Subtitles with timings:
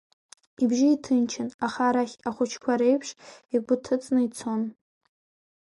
[0.63, 3.09] Ибжьы иҭынчын аха арахь ахәыҷқәа реиԥш
[3.55, 4.61] игәы ҭыҵны ицон.